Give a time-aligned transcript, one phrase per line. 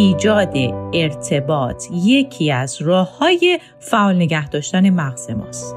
[0.00, 0.56] ایجاد
[0.94, 5.76] ارتباط یکی از راه های فعال نگه داشتن مغز ماست.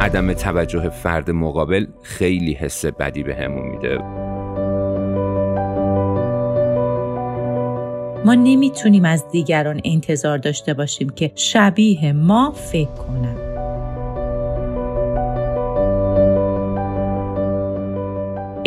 [0.00, 3.98] عدم توجه فرد مقابل خیلی حس بدی به همون میده
[8.24, 13.43] ما نمی‌تونیم از دیگران انتظار داشته باشیم که شبیه ما فکر کنن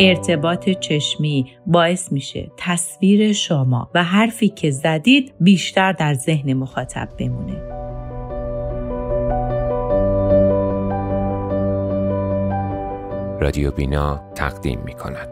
[0.00, 7.78] ارتباط چشمی باعث میشه تصویر شما و حرفی که زدید بیشتر در ذهن مخاطب بمونه.
[13.40, 15.28] رادیو بینا تقدیم می کند.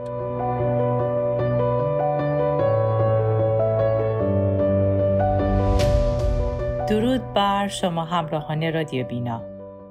[6.88, 9.42] درود بر شما همراهان رادیو بینا.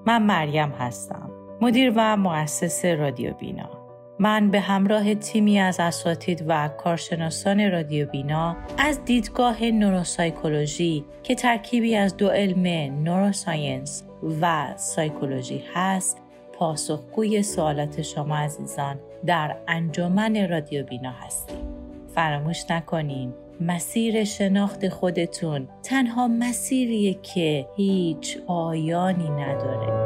[0.05, 1.29] من مریم هستم.
[1.61, 3.74] مدیر و مؤسس رادیو بینا.
[4.19, 11.95] من به همراه تیمی از اساتید و کارشناسان رادیو بینا از دیدگاه نوروسایکولوژی که ترکیبی
[11.95, 14.03] از دو علم نوروساینس
[14.41, 16.17] و سایکولوژی هست
[16.53, 21.57] پاسخگوی سوالات شما عزیزان در انجمن رادیو بینا هستیم.
[22.15, 30.04] فراموش نکنین مسیر شناخت خودتون تنها مسیریه که هیچ پایانی نداره.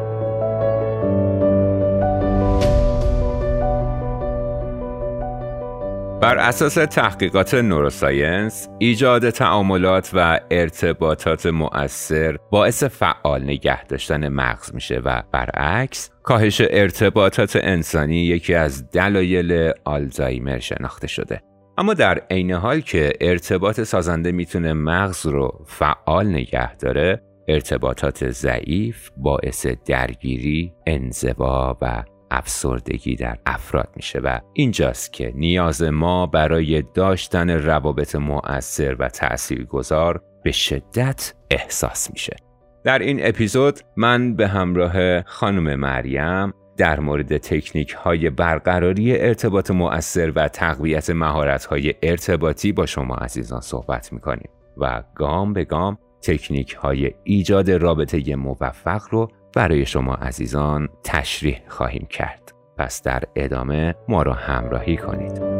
[6.21, 15.01] بر اساس تحقیقات نوروساینس ایجاد تعاملات و ارتباطات مؤثر باعث فعال نگه داشتن مغز میشه
[15.05, 21.41] و برعکس کاهش ارتباطات انسانی یکی از دلایل آلزایمر شناخته شده.
[21.77, 29.09] اما در عین حال که ارتباط سازنده می‌تونه مغز رو فعال نگه داره ارتباطات ضعیف
[29.17, 37.49] باعث درگیری، انزوا و افسردگی در افراد میشه و اینجاست که نیاز ما برای داشتن
[37.49, 42.35] روابط مؤثر و تاثیرگذار به شدت احساس میشه.
[42.83, 50.31] در این اپیزود من به همراه خانم مریم در مورد تکنیک های برقراری ارتباط مؤثر
[50.35, 56.73] و تقویت مهارت های ارتباطی با شما عزیزان صحبت می‌کنیم و گام به گام تکنیک
[56.73, 62.53] های ایجاد رابطه موفق رو برای شما عزیزان تشریح خواهیم کرد.
[62.77, 65.59] پس در ادامه ما را همراهی کنید.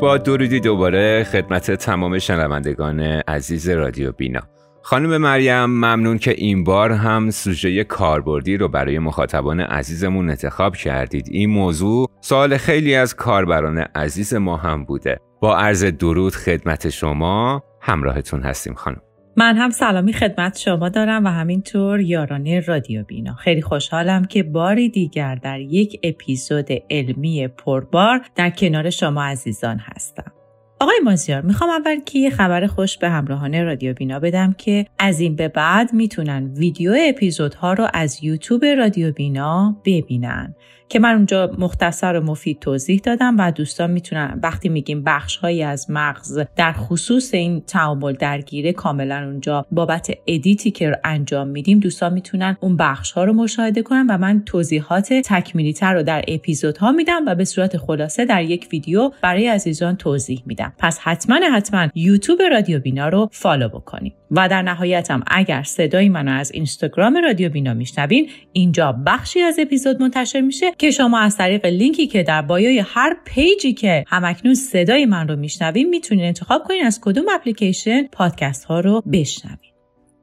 [0.00, 4.40] با درودی دوباره خدمت تمام شنوندگان عزیز رادیو بینا.
[4.82, 11.28] خانم مریم ممنون که این بار هم سوژه کاربردی رو برای مخاطبان عزیزمون انتخاب کردید.
[11.30, 15.20] این موضوع سوال خیلی از کاربران عزیز ما هم بوده.
[15.40, 19.00] با عرض درود خدمت شما همراهتون هستیم خانم.
[19.36, 23.34] من هم سلامی خدمت شما دارم و همینطور یاران رادیو بینا.
[23.34, 30.32] خیلی خوشحالم که باری دیگر در یک اپیزود علمی پربار در کنار شما عزیزان هستم.
[30.80, 35.20] آقای مازیار می‌خوام اول که یه خبر خوش به همراهان رادیو بینا بدم که از
[35.20, 40.54] این به بعد می‌تونن ویدیو اپیزودها رو از یوتیوب رادیو بینا ببینن.
[40.88, 45.62] که من اونجا مختصر و مفید توضیح دادم و دوستان می‌تونن وقتی میگیم بخش هایی
[45.62, 51.78] از مغز در خصوص این تعامل درگیره کاملا اونجا بابت edit ی که انجام میدیم
[51.78, 56.24] دوستان می‌تونن اون بخش ها رو مشاهده کنن و من توضیحات تکمیلی تر رو در
[56.28, 60.72] اپیزودها میدم و به صورت خلاصه در یک ویدیو برای عزیزان توضیح میدم.
[60.78, 64.14] پس حتما حتما یوتیوب رادیو بینا رو follow بکنید.
[64.30, 70.02] و در نهایتم اگر صدای منو از اینستاگرام رادیو بینا میشنوین اینجا بخشی از اپیزود
[70.02, 74.04] منتشر میشه که شما از طریق لینکی که در bio ی هر page ی که
[74.08, 79.74] هم‌اکنون صدای من رو میشنوین می‌تونین انتخاب کنین از کدوم اپلیکیشن پادکست ها رو بشنوین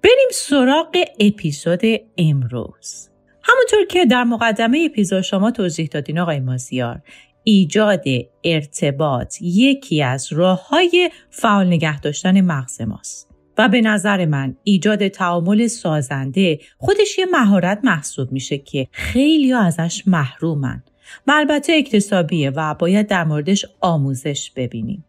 [0.04, 1.82] بریم سراغ اپیزود
[2.18, 3.10] امروز.
[3.44, 7.02] همونطور که در مقدمه اپیزود شما توضیح دادین آقای مازیار
[7.44, 8.04] ایجاد
[8.44, 13.31] ارتباط یکی از راه های فعال نگه داشتن مغز ماست.
[13.58, 20.04] و به نظر من ایجاد تعامل سازنده خودش یه مهارت محسوب میشه که خیلی ازش
[20.08, 20.84] محرومن
[21.28, 25.06] و البته اکتسابیه و باید در موردش آموزش ببینیم.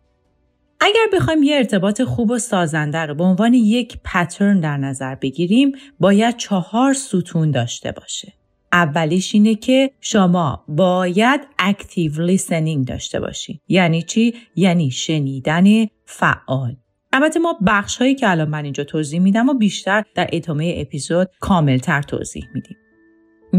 [0.81, 5.73] اگر بخوایم یه ارتباط خوب و سازنده رو به عنوان یک پترن در نظر بگیریم
[6.01, 8.33] باید چهار ستون داشته باشه.
[8.73, 13.59] اولیش اینه که شما باید اکتیو لیسنینگ داشته باشین.
[13.69, 16.77] یعنی چی؟ یعنی شنیدن فعال.
[17.13, 21.29] البته ما بخش هایی که الان من اینجا توضیح میدم و بیشتر در ادامه اپیزود
[21.41, 22.77] کاملتر توضیح میدیم.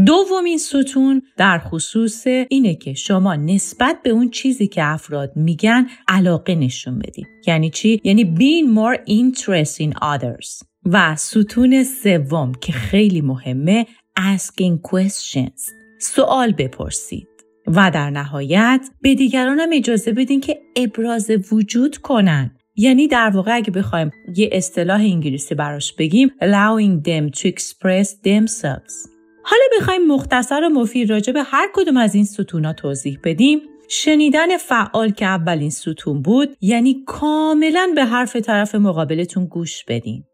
[0.06, 6.54] دومین ستون در خصوص اینه که شما نسبت به اون چیزی که افراد میگن علاقه
[6.54, 7.26] نشون بدید.
[7.46, 10.64] یعنی چی؟ یعنی being more interested in others.
[10.86, 13.86] و ستون سوم که خیلی مهمه
[14.18, 17.28] asking questions سوال بپرسید
[17.66, 23.70] و در نهایت به دیگرانم اجازه بدین که ابراز وجود کنن یعنی در واقع اگه
[23.70, 29.14] بخوایم یه اصطلاح انگلیسی براش بگیم allowing them to express themselves.
[29.44, 33.60] حالا بخوایم مختصر و مفید راجع به هر کدوم از این ستونا توضیح بدیم.
[33.88, 40.24] شنیدن فعال که اولین ستون بود یعنی کاملا به حرف طرف مقابلتون گوش بدین.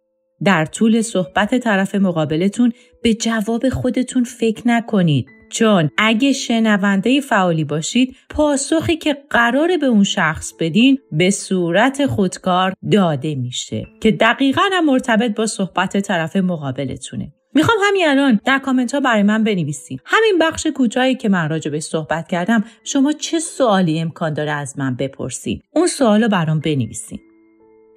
[0.45, 2.73] در طول صحبت طرف مقابلتون
[3.03, 5.27] به جواب خودتون فکر نکنید.
[5.51, 12.75] چون اگه شنونده فعالی باشید پاسخی که قراره به اون شخص بدین به صورت خودکار
[12.93, 17.33] داده میشه که دقیقا هم مرتبط با صحبت طرف مقابلتونه.
[17.55, 20.01] می‌خوام همین الان در کامنت ها برای من بنویسین.
[20.05, 24.79] همین بخش کوتاهی که من راجع به صحبت کردم شما چه سوالی امکان داره از
[24.79, 27.21] من بپرسید اون سوال رو برام بنویسین.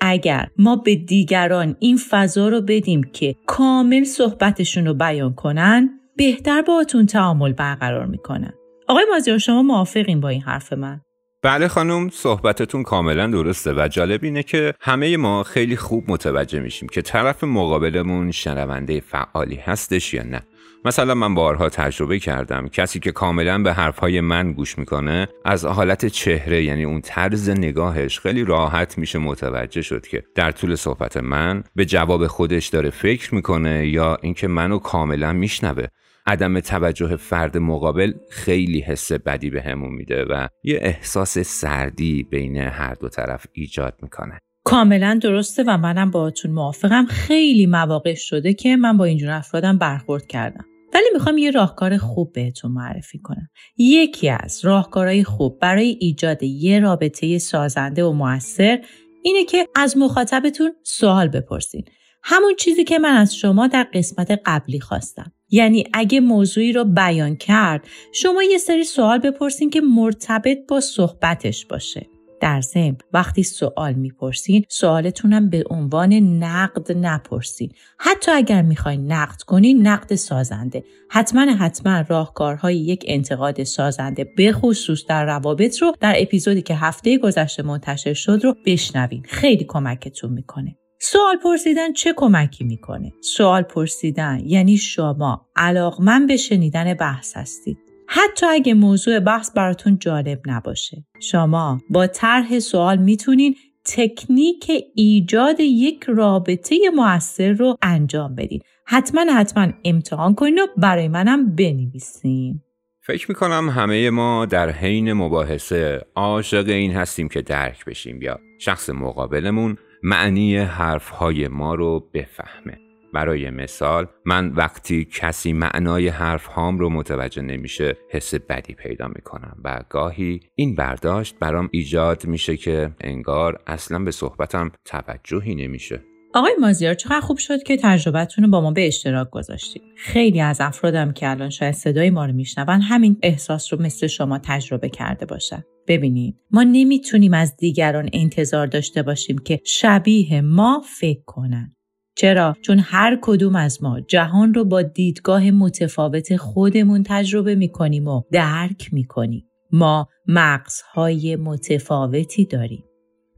[0.02, 6.62] اگر ما به دیگران این فضا رو بدیم که کامل صحبتشون رو بیان کنن بهتر
[6.62, 8.54] باهاتون تعامل برقرار می‌کنن
[8.88, 11.02] آقای مازیار شما موافقین با این حرف من؟
[11.42, 16.90] بله خانم صحبتتون کاملا درسته و جالب اینه که همه ما خیلی خوب متوجه میشیم
[16.90, 20.42] که طرف مقابلمون شنونده فعالی هستش یا نه.
[20.86, 26.06] مثلا من بارها تجربه کردم کسی که کاملا به حرفهای من گوش می‌کنه از حالت
[26.06, 31.64] چهره یعنی اون طرز نگاهش خیلی راحت میشه متوجه شد که در طول صحبت من
[31.76, 35.86] به جواب خودش داره فکر می‌کنه یا اینکه منو کاملا میشنوه.
[36.26, 42.58] عدم توجه فرد مقابل خیلی حس بدی به همون میده و یه احساس سردی بین
[42.58, 44.40] هر دو طرف ایجاد می‌کنه.
[44.66, 47.06] کاملا درسته و منم باهاتون موافقم.
[47.06, 50.66] خیلی مواقع شده که من با اینجور افرادم برخورد کردم.
[50.94, 53.50] ولی می‌خوام یه راهکار خوب بهتون معرفی کنم.
[53.78, 58.80] یکی از راهکارهای خوب برای ایجاد یه رابطه سازنده و موثر
[59.24, 61.84] اینه که از مخاطبتون سوال بپرسین.
[62.24, 65.32] همون چیزی که من از شما در قسمت قبلی خواستم.
[65.54, 71.66] یعنی اگه موضوعی رو بیان کرد شما یه سری سوال بپرسین که مرتبط با صحبتش
[71.66, 72.08] باشه.
[72.42, 77.72] در ضمن وقتی سوال می‌پرسین سوالتونم به عنوان نقد نپرسین.
[78.00, 80.84] حتی اگر می‌خواین نقد کنین نقد سازنده.
[81.10, 87.18] حتما حتما راهکارهای یک انتقاد سازنده به خصوص در روابط رو در اپیزودی که هفته
[87.18, 89.24] گذشته منتشر شد رو بشنوین.
[89.26, 90.76] خیلی کمکتون می‌کنه.
[91.06, 97.78] سوال پرسیدن چه کمکی می‌کنه؟ سوال پرسیدن یعنی شما علاقمند به شنیدن بحث هستید.
[98.08, 101.06] حتی اگه موضوع بحث براتون جالب نباشه.
[101.20, 103.56] شما با طرح سوال می‌تونین
[103.86, 108.62] تکنیک ایجاد یک رابطه موثر رو انجام بدین.
[108.86, 112.62] حتما حتما امتحان کنین و برای منم بنویسین.
[113.02, 118.90] فکر می‌کنم همه ما در حین مباحثه عاشق این هستیم که درک بشیم یا شخص
[118.90, 122.80] مقابلمون معنی حرفهای ما رو بفهمه.
[123.14, 129.58] برای مثال من وقتی کسی معنای حرف هام رو متوجه نمیشه حس بدی پیدا می‌کنم
[129.64, 136.02] و گاهی این برداشت برام ایجاد میشه که انگار اصلا به صحبتم توجهی نمیشه.
[136.36, 140.62] آقای مازیار چقدر خوب شد که تجربتون رو با ما به اشتراک گذاشتید خیلی از
[140.62, 145.26] افرادم که الان شاید صدای ما رو میشنون همین احساس رو مثل شما تجربه کرده
[145.26, 151.76] باشن ببینید ما نمی‌تونیم از دیگران انتظار داشته باشیم که شبیه ما فکر کنن
[152.18, 158.22] چرا؟ چون هر کدوم از ما جهان رو با دیدگاه متفاوت خودمون تجربه می‌کنیم و
[158.32, 159.46] درک می‌کنیم.
[159.72, 162.84] ما مغزهای متفاوتی داریم.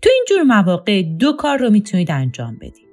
[0.02, 2.85] تو این جور مواقع دو کار رو می‌تونید انجام بدید.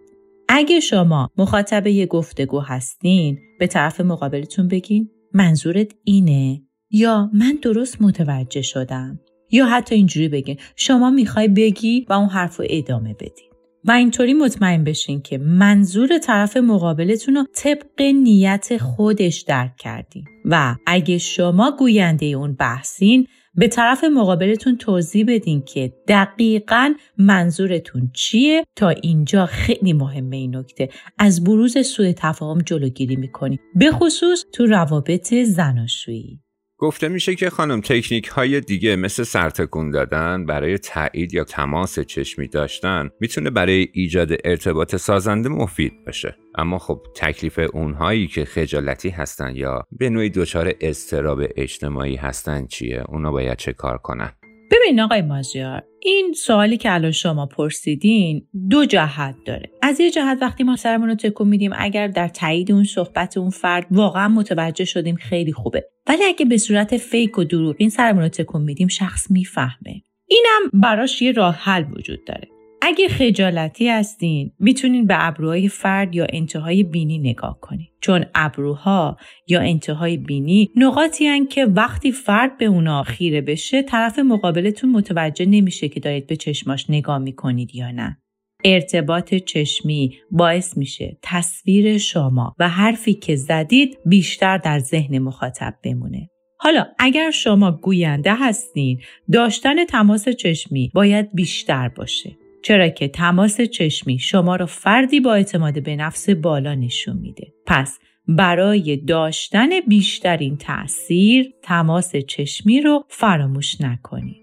[0.54, 8.02] اگه شما مخاطب یه گفتگو هستین به طرف مقابلتون بگین منظورت اینه؟ یا من درست
[8.02, 13.50] متوجه شدم؟ یا حتی اینجوری بگین شما می‌خوای بگی و اون حرف رو ادامه بدین.
[13.84, 20.24] و اینطوری مطمئن بشین که منظور طرف مقابلتون رو طبق نیت خودش درک کردین.
[20.44, 28.64] و اگه شما گوینده اون بحثین به طرف مقابلتون توضیح بدین که دقیقا منظورتون چیه؟
[28.76, 30.88] تا اینجا خیلی مهمه این نکته.
[31.18, 33.58] از بروز سوء تفاهم جلوگیری می‌کنیم.
[33.74, 36.41] به خصوص تو روابط زناشویی.
[36.82, 42.48] گفته میشه که خانم تکنیک های دیگه مثل سرتکون دادن برای تایید یا تماس چشمی
[42.48, 46.36] داشتن می‌تونه برای ایجاد ارتباط سازنده مفید باشه.
[46.54, 53.04] اما خب تکلیف اونهایی که خجالتی هستن یا به نوعی دچار اضطراب اجتماعی هستن چیه؟
[53.08, 54.32] اونا باید چه کار کنن؟
[54.70, 59.70] ببین آقای مازیار این سوالی که الان شما پرسیدین دو جهت داره.
[59.82, 63.50] از یه جهت وقتی ما سرمون رو تکون میدیم اگر در تایید اون صحبت اون
[63.50, 65.84] فرد واقعا متوجه شدیم خیلی خوبه.
[66.06, 70.02] ولی اگه به صورت فیک و دروغین سرمون رو تکون میدیم شخص می‌فهمه.
[70.26, 72.51] اینم براش یه راه حل وجود داره.
[72.84, 79.16] اگه خجالتی هستین می‌تونین به ابروهای فرد یا انتهای بینی نگاه کنین چون ابروها
[79.48, 85.46] یا انتهای بینی نقاطی هن که وقتی فرد به اونا خیره بشه طرف مقابلتون متوجه
[85.46, 88.18] نمیشه که دارید به چشماش نگاه می‌کنید یا نه
[88.64, 96.28] ارتباط چشمی باعث میشه تصویر شما و حرفی که زدید بیشتر در ذهن مخاطب بمونه.
[96.58, 99.00] حالا اگر شما گوینده هستین
[99.32, 102.41] داشتن تماس چشمی باید بیشتر باشه.
[102.62, 107.52] چرا که تماس چشمی شما را فردی با اعتماد به نفس بالا نشون میده.
[107.66, 114.41] پس برای داشتن بیشترین تاثیر تماس چشمی رو فراموش نکنید.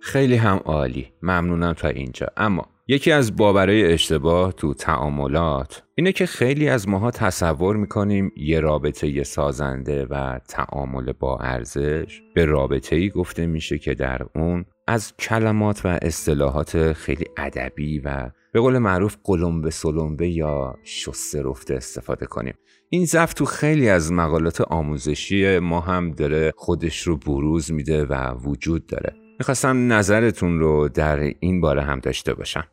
[0.00, 1.12] خیلی هم عالی.
[1.22, 2.26] ممنونم تا اینجا.
[2.36, 8.60] اما یکی از باورهای اشتباه تو تعاملات اینه که خیلی از ماها تصور می‌کنیم یه
[8.60, 14.64] رابطه یه سازنده و تعامل با ارزش به رابطه ای گفته میشه که در اون
[14.86, 21.74] از کلمات و اصطلاحات خیلی ادبی و به قول معروف قلمبه سلمبه یا شسته رفته
[21.74, 22.54] استفاده کنیم
[22.88, 28.34] این ضعف تو خیلی از مقالات آموزشی ما هم داره خودش رو بروز میده و
[28.34, 32.64] وجود داره می‌خواستم نظرتون رو در این باره هم داشته باشم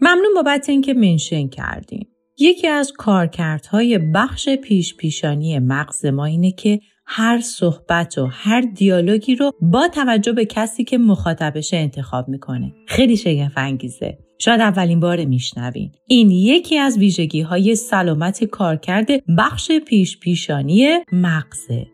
[0.00, 2.08] ممنون بابت اینکه منشن کردیم.
[2.38, 9.36] یکی از کارکردهای بخش پیش پیشانی مغز ما اینه که هر صحبت و هر دیالوگی
[9.36, 12.72] رو با توجه به کسی که مخاطبش انتخاب می‌کنه.
[12.88, 14.18] خیلی شگفت انگیزه.
[14.38, 15.92] شاید اولین بار میشنوین.
[16.06, 21.86] این یکی از ویژگی های سلامت کارکرد بخش پیش پیشانی مغزه.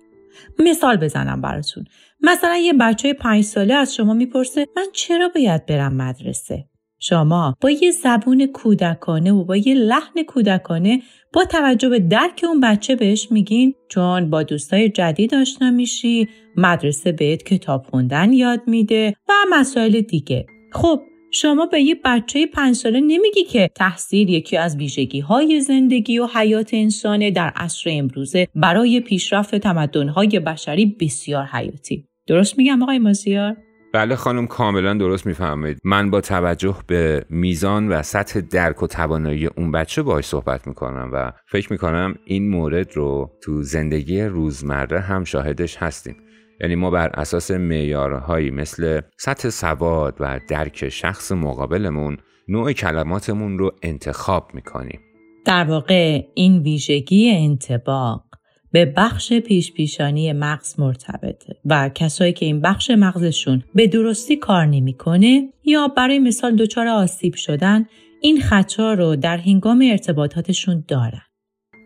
[0.58, 1.84] مثال بزنم براتون.
[2.20, 6.64] مثلا یه بچه پنج ساله از شما می‌پرسه من چرا باید برم مدرسه؟
[7.02, 12.60] شما با یه زبون کودکانه و با یه لحن کودکانه با توجه به درک اون
[12.60, 19.14] بچه بهش میگین چون با دوستای جدید آشنا میشی مدرسه بهت کتاب خوندن یاد میده
[19.28, 24.76] و مسائل دیگه خب شما به یه بچه پنج ساله نمیگی که تحصیل یکی از
[24.76, 32.06] ویژگی های زندگی و حیات انسانه در عصر امروزه برای پیشرفت تمدنهای بشری بسیار حیاتی.
[32.26, 33.56] درست میگم آقای مازیار؟
[33.92, 35.78] بله خانم کاملا درست می‌فهمید.
[35.84, 41.10] من با توجه به میزان و سطح درک و توانایی اون بچه باهاش صحبت می‌کنم
[41.12, 46.16] و فکر می‌کنم این مورد رو تو زندگی روزمره هم شاهدش هستیم.
[46.60, 52.16] یعنی ما بر اساس معیارهایی مثل سطح سواد و درک شخص مقابلمون
[52.48, 55.00] نوع کلماتمون رو انتخاب می‌کنیم
[55.44, 58.24] در واقع این ویژگی انتباق
[58.72, 64.66] به بخش پیش پیشانی مغز مرتبطه و کسایی که این بخش مغزشون به درستی کار
[64.66, 67.86] نمی‌کنه یا برای مثال دچار آسیب شدن
[68.20, 71.22] این خطا رو در هنگام ارتباطاتشون دارن.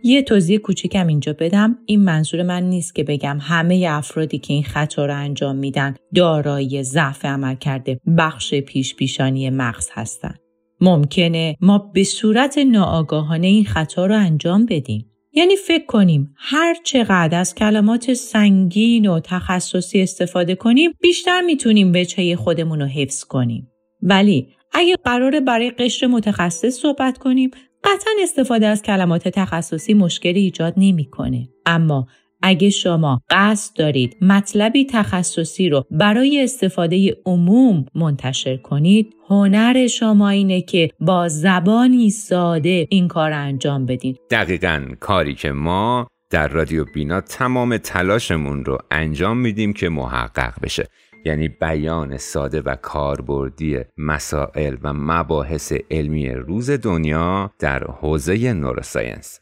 [0.06, 4.62] یه توضیح کوچیکم اینجا بدم این منظور من نیست که بگم همه افرادی که این
[4.62, 10.34] خطا رو انجام میدن دارای ضعف عمل کرده بخش پیش پیشانی مغز هستن.
[10.80, 15.11] ممکنه ما به صورت ناآگاهانه این خطا رو انجام بدیم.
[15.32, 22.37] یعنی فکر کنیم هر چقدر از کلمات سنگین و تخصصی استفاده کنیم بیشتر می‌تونیم وجهه
[22.37, 23.68] خودمون رو حفظ کنیم.
[24.02, 27.50] ولی اگه قراره برای قشر متخصص صحبت کنیم
[27.85, 31.49] قطعا استفاده از کلمات تخصصی مشکلی ایجاد نمی‌کنه.
[31.67, 32.07] اما
[32.47, 40.61] اگه شما قصد دارید مطلبی تخصصی رو برای استفاده عموم منتشر کنید هنر شما اینه
[40.62, 47.21] که با زبانی ساده این کار انجام بدین دقیقا کاری که ما در رادیو بینا
[47.21, 50.88] تمام تلاشمون رو انجام میدیم که محقق بشه
[51.25, 59.40] یعنی بیان ساده و کاربردی مسائل و مباحث علمی روز دنیا در حوزه نوروساینس.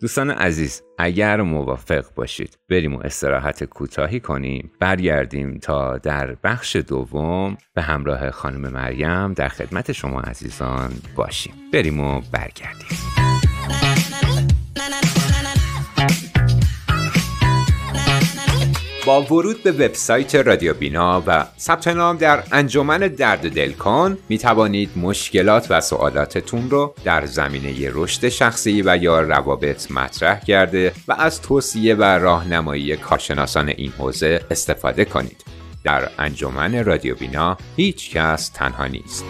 [0.00, 4.72] دوستان عزیز اگر موافق باشید بریم و استراحت کوتاهی کنیم.
[4.80, 7.56] برگردیم تا در بخش دوم.
[7.74, 11.54] به همراه خانم مریم در خدمت شما عزیزان باشیم.
[11.72, 12.98] بریم و برگردیم.
[19.06, 24.38] با ورود به وبسایت رادیو بینا و ثبت نام در انجمن درد دل کن می
[24.38, 31.12] توانید مشکلات و سوالاتتون رو در زمینه رشد شخصی و یا روابط مطرح کرده و
[31.12, 35.44] از توصیه و راهنمایی کارشناسان این حوزه استفاده کنید.
[35.84, 39.24] در انجمن رادیو بینا هیچ کس تنها نیست.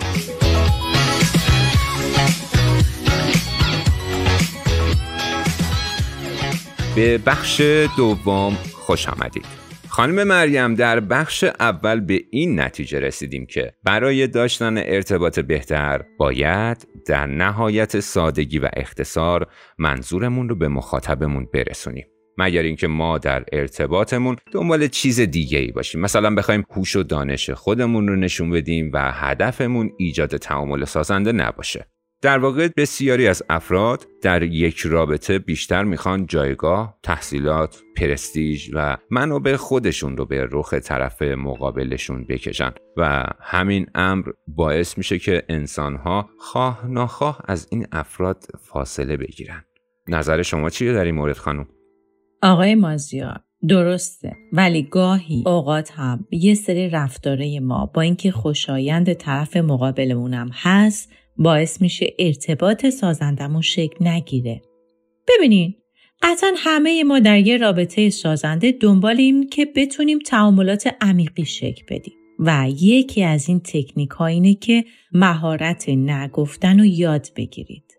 [6.96, 7.60] به بخش
[7.96, 9.63] دوم خوش آمدید.
[9.94, 16.88] خانم مریم در بخش اول به این نتیجه رسیدیم که برای داشتن ارتباط بهتر باید
[17.06, 19.46] در نهایت سادگی و اختصار
[19.78, 22.06] منظورمون رو به مخاطبمون برسونیم.
[22.38, 27.50] مگر اینکه ما در ارتباطمون دنبال چیز دیگه ای باشیم مثلا بخوایم هوش و دانش
[27.50, 31.86] خودمون رو نشون بدیم و هدفمون ایجاد تعامل سازنده نباشه
[32.24, 39.56] در واقع بسیاری از افراد در یک رابطه بیشتر می‌خوان جایگاه، تحصیلات، پرستیژ و منابع
[39.56, 46.86] خودشون رو به رخ طرف مقابلشون بکشن و همین امر باعث میشه که انسانها خواه
[46.86, 49.64] ناخواه از این افراد فاصله بگیرن.
[50.08, 51.66] نظر شما چیه در این مورد خانم؟
[52.42, 59.56] آقای مازیار درسته ولی گاهی اوقات هم یه سری رفتاره ما با اینکه خوشایند طرف
[59.56, 64.62] مقابلمونم هست باعث میشه ارتباط سازندمون شکل نگیره.
[65.28, 65.74] ببینین
[66.22, 72.14] قطعا همه ما در یه رابطه سازنده دنبال این که بتونیم تعاملات عمیقی شکل بدیم.
[72.38, 77.92] و یکی از این تکنیک ها اینه که مهارت نه گفتن رو یاد بگیرید.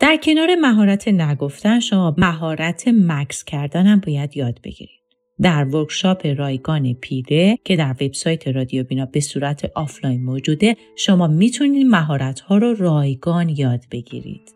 [0.00, 5.03] در کنار مهارت نه گفتن شما مهارت مکث کردن هم باید یاد بگیرید.
[5.42, 11.86] در workshop رایگان پیره که در وبسایت رادیو بینا به صورت آفلاین موجوده شما می‌تونید
[11.86, 14.54] مهارت ها رو رایگان یاد بگیرید.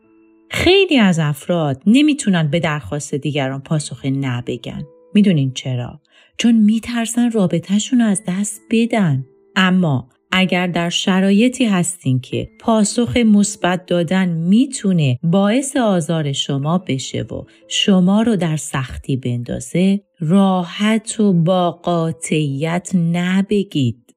[0.51, 4.85] خیلی از افراد نمی‌تونن به درخواست دیگران پاسخ نبگن.
[5.15, 6.01] می‌دونین چرا؟
[6.39, 9.27] چون میترسن رابطهشون از دست بدن.
[9.57, 17.43] اما اگر در شرایطی هستین که پاسخ مثبت دادن می‌تونه باعث آزار شما بشه و
[17.69, 24.15] شما رو در سختی بندازه راحت و با قاطعیت نبگید.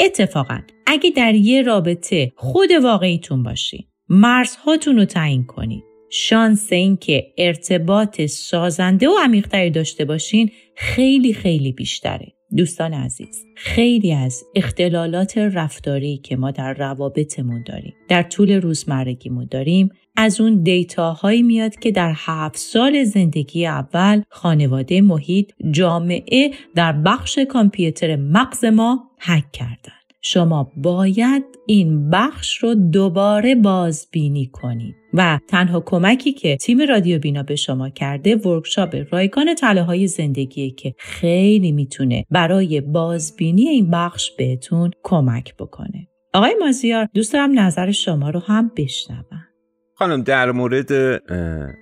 [0.00, 8.20] اتفاقا اگه در یه رابطه خود واقعیتون باشین مرزهاتون رو تعیین کنید شانس اینکه ارتباط
[8.22, 12.35] سازنده و عمیقتری داشته باشین خیلی خیلی بیشتره.
[12.56, 19.90] دوستان عزیز خیلی از اختلالات رفتاری که ما در روابطمون داریم در طول روزمرگیمون داریم
[20.16, 27.38] از اون دیتاهایی میاد که در هفت سال زندگی اول خانواده محیط جامعه در بخش
[27.38, 30.05] کامپیوتر مغز ما هک کردن.
[30.28, 34.94] شما باید این بخش رو دوباره بازبینی کنید.
[35.14, 40.70] و تنها کمکی که تیم رادیو بینا به شما کرده ورکشاپ رایگان تله های زندگی
[40.70, 46.08] که خیلی می‌تونه برای بازبینی این بخش بهتون کمک بکنه.
[46.34, 49.46] آقای مازیار دوست دارم نظر شما رو هم بشنوم.
[49.94, 51.22] خانم در مورد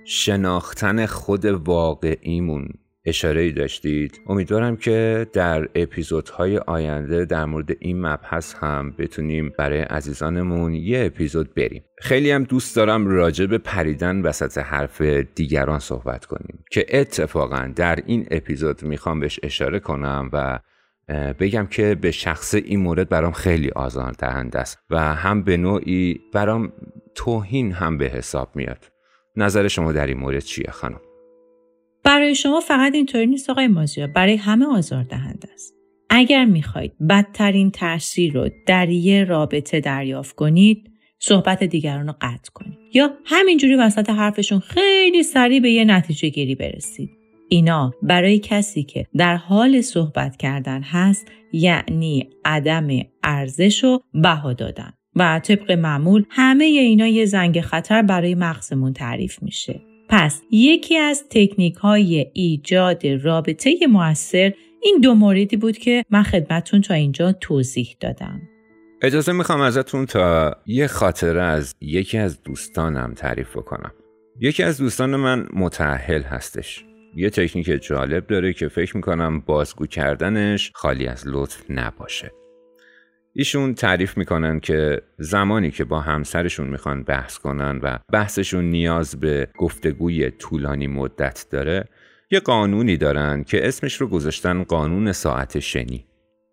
[0.05, 2.67] شناختن خود واقعیمون
[3.05, 4.21] اشاره ای داشتید.
[4.27, 11.53] امیدوارم که در اپیزودهای آینده در مورد این مبحث هم بتونیم برای عزیزانمون یه اپیزود
[11.53, 11.83] بریم.
[11.97, 15.01] خیلی هم دوست دارم راجع به پریدن وسط حرف
[15.35, 20.59] دیگران صحبت کنیم که اتفاقا در این اپیزود می‌خوام بهش اشاره کنم و
[21.39, 26.21] بگم که به شخص این مورد برام خیلی آزار دهنده است و هم به نوعی
[26.33, 26.73] برام
[27.15, 28.91] توهین هم به حساب میاد.
[29.35, 30.99] نظر شما در این مورد چیه خانم؟
[32.05, 34.07] برای شما فقط اینطوری نیست آقای مازیار.
[34.07, 35.73] برای همه آزار دهنده است.
[36.09, 42.77] اگر می‌خواهید بدترین تاثیر رو در یه رابطه دریافت کنید صحبت دیگران رو قطع کنید.
[42.93, 47.09] یا همینجوری وسط حرفشون خیلی سریع به یه نتیجه گیری برسید.
[47.49, 52.87] اینا برای کسی که در حال صحبت کردن هست یعنی عدم
[53.23, 54.93] ارزش و بها دادن.
[55.15, 59.81] و طبق معمول همه اینا یه زنگ خطر برای مغزمون تعریف میشه.
[60.17, 66.81] پس یکی از تکنیک های ایجاد رابطه موثر این دو موردی بود که من خدمتون
[66.81, 68.41] تا اینجا توضیح دادم.
[69.01, 73.91] اجازه می‌خوام ازتون تا یه خاطره از یکی از دوستانم تعریف کنم.
[74.39, 76.85] یکی از دوستان من متعهل هستش.
[77.15, 82.31] یه تکنیک جالب داره که فکر می‌کنم بازگو کردنش خالی از لطف نباشه.
[83.37, 89.47] ایشون تعریف می‌کنن که زمانی که با همسرشون می‌خوان بحث کنن و بحثشون نیاز به
[89.57, 91.85] گفتگوی طولانی مدت داره
[92.31, 96.05] یه قانونی دارن که اسمش رو گذاشتن قانون ساعت شنی.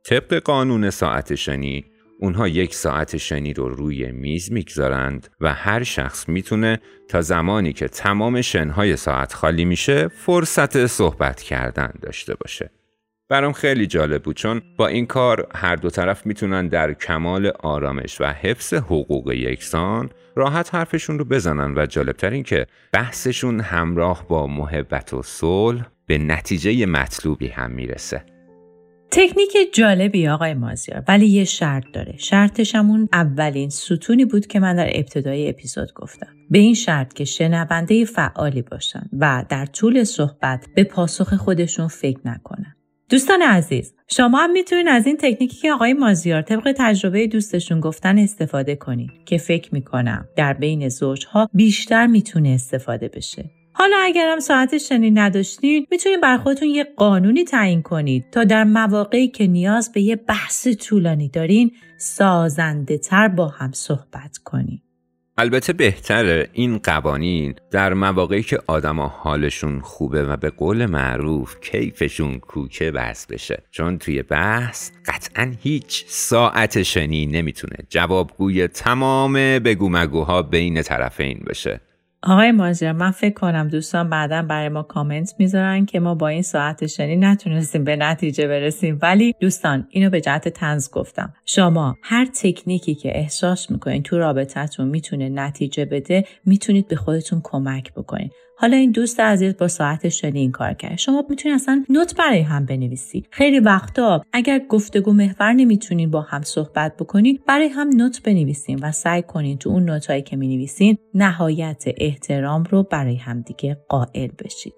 [0.04, 1.84] طبق قانون ساعت شنی
[2.20, 7.88] اونها یک ساعت شنی رو روی میز می‌گذارند و هر شخص می‌تونه تا زمانی که
[7.88, 12.70] تمام شنهای ساعت خالی میشه فرصت صحبت کردن داشته باشه.
[13.28, 18.20] برام خیلی جالب بود چون با این کار هر دو طرف می‌تونن در کمال آرامش
[18.20, 24.46] و حفظ حقوق یکسان راحت حرفشون رو بزنن و جالبتر این که بحثشون همراه با
[24.46, 28.24] محبت و صلح به نتیجه مطلوبی هم می‌رسه.
[29.10, 32.14] تکنیک جالبی آقای مازیار ولی یه شرط داره.
[32.16, 36.26] شرطش همون اولین ستونی بود که من در ابتدای اپیزود گفتم.
[36.50, 42.20] به این شرط که شنونده فعالی باشن و در طول صحبت به پاسخ خودشون فکر
[42.24, 42.76] نکنن.
[43.12, 48.18] دوستان عزیز شما هم می‌تونید از این تکنیکی که آقای مازیار طبق تجربه دوستشون گفتن
[48.18, 54.78] استفاده کنید که فکر می‌کنم در بین زوجها بیشتر می‌تونه استفاده بشه حالا اگرم ساعت
[54.78, 60.00] شنی نداشتین می‌تونید بر خودتون یه قانونی تعیین کنید تا در مواقعی که نیاز به
[60.00, 64.82] یه بحث طولانی دارین سازنده تر با هم صحبت کنید.
[65.38, 72.38] البته بهتره این قوانین در مواقعی که آدما حالشون خوبه و به قول معروف کیفشون
[72.38, 73.62] کوکه بحث بشه.
[73.70, 81.80] چون توی بحث قطعا هیچ ساعت شنی نمی‌تونه جوابگوی تمام بگو مگوها بین طرفین بشه.
[82.24, 86.42] آقای مازیار من فکر کنم دوستان بعدا برای ما کامنت می‌ذارن که ما با این
[86.42, 88.98] ساعت شنی نتونستیم به نتیجه برسیم.
[89.02, 91.34] ولی دوستان اینو به جهت تنز گفتم.
[91.46, 97.92] شما هر تکنیکی که احساس می‌کنین تو رابطتون می‌تونه نتیجه بده می‌تونید به خودتون کمک
[97.92, 98.30] بکنین.
[98.62, 100.96] حالا این دوست عزیز با ساعت شنی این کار کرد.
[100.96, 106.42] شما می‌تونید اصلا نوت برای هم بنویسید خیلی وقتا اگر گفتگو محور نمی‌تونین با هم
[106.42, 111.84] صحبت بکنید برای هم نوت بنویسین و سعی کنین تو اون نوتهایی که می‌نویسین نهایت
[111.96, 114.74] احترام رو برای همدیگه قائل بشید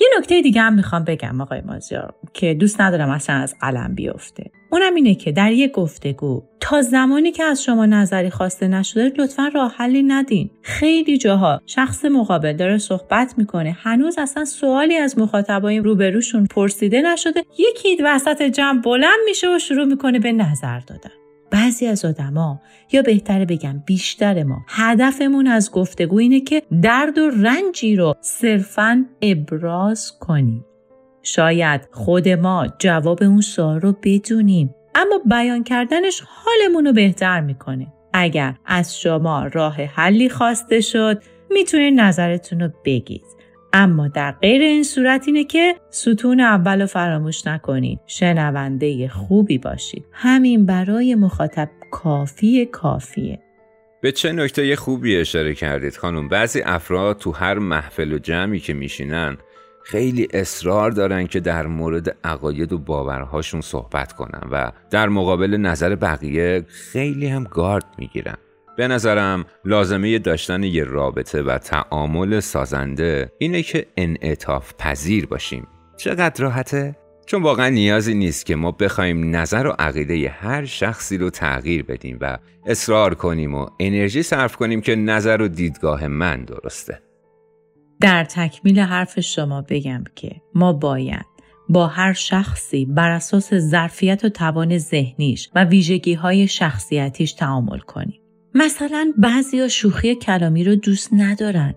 [0.00, 4.50] یه نکته دیگه هم می‌خوام بگم آقای مازیار که دوست ندارم اصلا از قلم بیفته.
[4.70, 9.50] اونم اینه که در یک گفتگو تا زمانی که از شما نظری خواسته نشده لطفا
[9.54, 10.50] راه حلی ندین.
[10.62, 13.76] خیلی جاها شخص مقابل داره صحبت می‌کنه.
[13.80, 17.44] هنوز اصلا سوالی از مخاطبای روبروشون پرسیده نشده.
[17.58, 21.10] یکی وسط جمع بلند میشه و شروع می‌کنه به نظر دادن.
[21.50, 22.60] بعضی از آدما
[22.92, 29.04] یا بهتره بگم بیشتر ما هدفمون از گفتگو اینه که درد و رنجی رو صرفا
[29.22, 30.64] ابراز کنیم.
[31.22, 37.86] شاید خود ما جواب اون سوال رو بدونیم اما بیان کردنش حالمون رو بهتر می‌کنه.
[38.12, 43.24] اگر از شما راه حلی خواسته شد می‌تونید نظرتون رو بگید.
[43.72, 48.00] اما در غیر این صورت اینه که ستون اول رو فراموش نکنید.
[48.06, 50.04] شنونده خوبی باشید.
[50.12, 53.38] همین برای مخاطب کافی کافیه.
[54.02, 58.74] به چه نکته خوبی اشاره کردید خانم؟ بعضی افراد تو هر محفل و جمعی که
[58.74, 59.36] میشینن
[59.84, 65.94] خیلی اصرار دارن که در مورد عقاید و باورهاشون صحبت کنن و در مقابل نظر
[65.94, 68.36] بقیه خیلی هم گارد می‌گیرن.
[68.80, 75.66] به نظرم لازمه داشتن یه رابطه و تعامل سازنده اینه که انعطاف پذیر باشیم
[75.96, 81.30] چقدر راحته؟ چون واقعا نیازی نیست که ما بخوایم نظر و عقیده هر شخصی رو
[81.30, 87.02] تغییر بدیم و اصرار کنیم و انرژی صرف کنیم که نظر و دیدگاه من درسته
[88.00, 91.26] در تکمیل حرف شما بگم که ما باید
[91.68, 98.20] با هر شخصی بر اساس ظرفیت و توان ذهنیش و ویژگی های شخصیتیش تعامل کنیم.
[98.54, 101.74] مثلا بعضی شوخی کلامی رو دوست ندارن.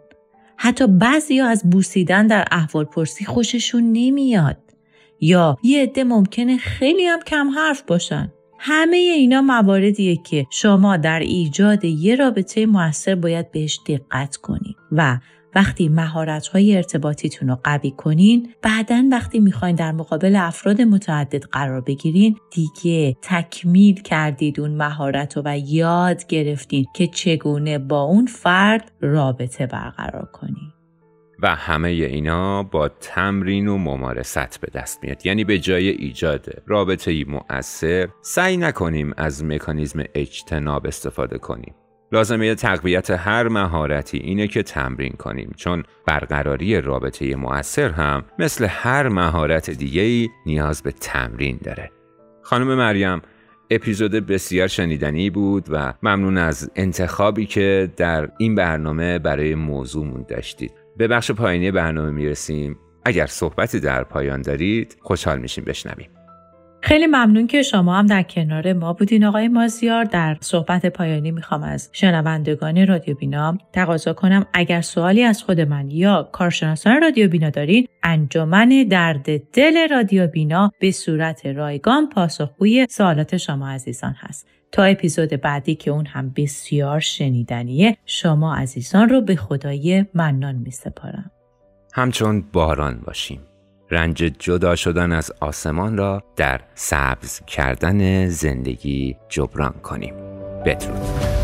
[0.58, 4.58] حتی بعضی از بوسیدن در احوال پرسی خوششون نمیاد.
[5.20, 8.32] یا یه عده ممکنه خیلی هم کم حرف باشن.
[8.60, 15.18] همه اینا مواردیه که شما در ایجاد یه رابطه موثر باید بهش دقت کنید و
[15.56, 21.82] وقتی مهارت های ارتباطیتون رو قوی کنین بعدا وقتی می‌خواین در مقابل افراد متعدد قرار
[21.82, 28.92] بگیرین دیگه تکمیل کردید اون مهارت رو و یاد گرفتین که چگونه با اون فرد
[29.02, 30.74] رابطه برقرار کنین.
[31.44, 35.26] و همه اینا با تمرین و ممارست به دست میاد.
[35.26, 41.74] یعنی به جای ایجاد رابطه ای مؤثر سعی نکنیم از مکانیزم اجتناب استفاده کنیم.
[42.14, 45.52] لازمه تقویت هر مهارتی اینه که تمرین کنیم.
[45.56, 51.92] چون برقراری رابطه مؤثر هم مثل هر مهارت دیگه نیاز به تمرین داره.
[52.42, 53.22] خانم مریم
[53.70, 60.72] اپیزود بسیار شنیدنی بود و ممنون از انتخابی که در این برنامه برای موضوعمون داشتید.
[60.98, 62.78] به بخش پایینی برنامه می‌رسیم.
[63.06, 65.64] اگر صحبتی در پایان دارید خوشحال میشیم.
[65.64, 66.10] بشنویم.
[66.86, 71.64] خیلی ممنون که شما هم در کنار ما بودین آقای مازیار در صحبت پایانی می‌خوام
[71.64, 77.50] از شنوندگان رادیو بینا تقاضا کنم اگر سوالی از خود من یا کارشناسان رادیو بینا
[77.50, 84.84] دارین انجمن درد دل رادیو بینا به صورت رایگان پاسخگوی سوالات شما عزیزان هست تا
[84.84, 91.32] اپیزود بعدی که اون هم بسیار شنیدنیه شما عزیزان رو به خدای منان می سپارم.
[91.94, 93.40] همچون باران باشیم.
[93.94, 100.14] رنج جدا شدن از آسمان را در سبز کردن زندگی جبران کنیم.
[100.66, 101.43] بدرود.